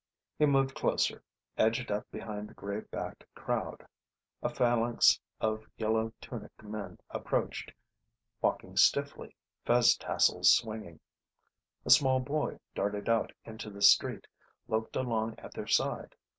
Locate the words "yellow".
5.77-6.11